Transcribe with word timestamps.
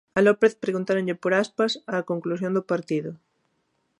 A 0.17 0.19
López 0.27 0.53
preguntáronlle 0.63 1.15
por 1.21 1.31
Aspas 1.43 1.71
á 1.93 2.07
conclusión 2.11 2.51
do 2.53 2.67
partido. 2.71 3.11